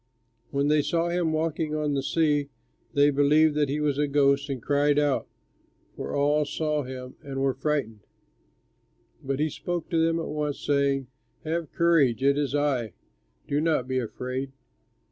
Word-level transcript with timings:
When 0.49 0.67
they 0.67 0.81
saw 0.81 1.09
him 1.09 1.31
walking 1.31 1.75
on 1.75 1.93
the 1.93 2.01
sea, 2.01 2.49
they 2.95 3.11
believed 3.11 3.53
that 3.53 3.69
he 3.69 3.79
was 3.79 3.99
a 3.99 4.07
ghost 4.07 4.49
and 4.49 4.59
cried 4.59 4.97
out, 4.97 5.27
for 5.95 6.15
all 6.15 6.43
saw 6.43 6.81
him 6.81 7.17
and 7.21 7.39
were 7.39 7.53
frightened; 7.53 7.99
but 9.21 9.39
he 9.39 9.47
spoke 9.51 9.91
to 9.91 10.03
them 10.03 10.17
at 10.19 10.25
once, 10.29 10.59
saying, 10.59 11.05
"Have 11.43 11.71
courage, 11.71 12.23
it 12.23 12.35
is 12.35 12.55
I; 12.55 12.93
do 13.47 13.61
not 13.61 13.87
be 13.87 13.99
afraid." 13.99 14.53